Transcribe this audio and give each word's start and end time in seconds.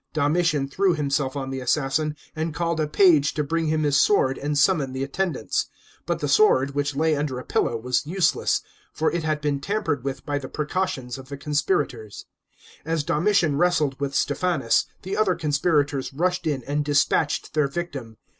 Domitian 0.13 0.67
threw 0.67 0.95
himself 0.95 1.35
on 1.35 1.51
the 1.51 1.59
assassin, 1.59 2.15
and 2.35 2.55
called 2.55 2.79
a 2.79 2.87
page 2.87 3.35
to 3.35 3.43
bring 3.43 3.67
him 3.67 3.83
his 3.83 3.95
s\vor»i 3.97 4.33
and 4.41 4.57
summon 4.57 4.93
the 4.93 5.03
attendants. 5.03 5.67
But 6.07 6.21
the 6.21 6.27
sword, 6.27 6.73
which 6.73 6.95
lay 6.95 7.15
under 7.15 7.37
a 7.37 7.43
pillow, 7.45 7.77
was 7.77 8.03
useless; 8.07 8.61
for 8.91 9.11
it 9.11 9.23
had 9.23 9.41
been 9.41 9.59
tampered 9.59 10.03
with 10.03 10.25
by 10.25 10.39
the 10.39 10.49
precautions 10.49 11.19
of 11.19 11.29
the 11.29 11.37
conspirators. 11.37 12.25
As 12.83 13.03
Domitian 13.03 13.57
wrestled 13.59 13.99
with 13.99 14.15
Stephanus, 14.15 14.87
the 15.03 15.15
other 15.15 15.35
conspirators 15.35 16.11
rushed 16.15 16.47
in 16.47 16.63
and 16.63 16.83
dispatched 16.83 17.53
their 17.53 17.67
victim. 17.67 18.17